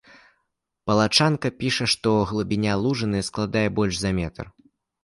Палачанка 0.91 1.51
піша, 1.61 1.85
што 1.95 2.15
глыбіня 2.33 2.73
лужыны 2.87 3.25
складае 3.31 3.67
больш 3.81 3.95
за 4.07 4.11
метр. 4.23 4.53